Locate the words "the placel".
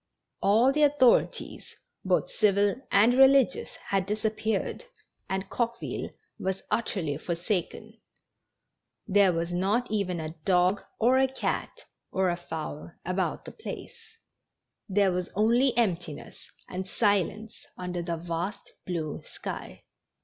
13.45-13.93